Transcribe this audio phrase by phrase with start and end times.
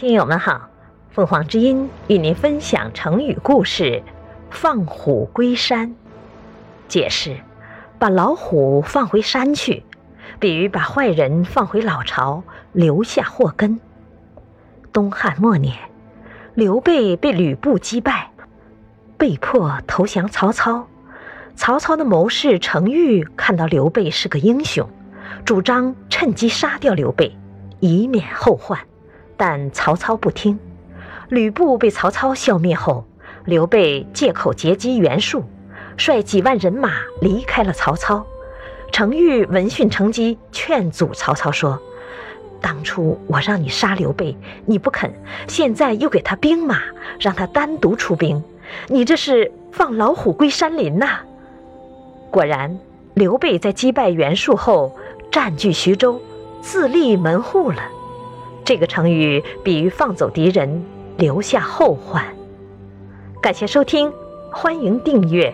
[0.00, 0.70] 听友们好，
[1.10, 4.02] 凤凰之音与您分享成语故事
[4.50, 5.94] “放虎归山”。
[6.88, 7.36] 解释：
[7.98, 9.84] 把老虎放回山去，
[10.38, 12.42] 比喻把坏人放回老巢，
[12.72, 13.78] 留下祸根。
[14.90, 15.76] 东汉末年，
[16.54, 18.30] 刘备被吕布击败，
[19.18, 20.88] 被迫投降曹操。
[21.54, 24.88] 曹操的谋士程昱看到刘备是个英雄，
[25.44, 27.36] 主张趁机杀掉刘备，
[27.80, 28.80] 以免后患。
[29.40, 30.58] 但曹操不听，
[31.30, 33.06] 吕布被曹操消灭后，
[33.46, 35.42] 刘备借口截击袁术，
[35.96, 36.90] 率几万人马
[37.22, 38.26] 离开了曹操。
[38.92, 41.80] 程昱闻讯乘机劝阻曹操说
[42.60, 44.36] ：“当初我让你杀刘备，
[44.66, 45.10] 你不肯；
[45.48, 46.82] 现在又给他兵马，
[47.18, 48.44] 让他单独出兵，
[48.88, 51.20] 你这是放老虎归山林呐！”
[52.30, 52.78] 果然，
[53.14, 54.94] 刘备在击败袁术后，
[55.32, 56.20] 占据徐州，
[56.60, 57.80] 自立门户了。
[58.70, 60.84] 这个成语比喻放走敌人，
[61.16, 62.24] 留下后患。
[63.42, 64.12] 感谢收听，
[64.52, 65.52] 欢迎订阅。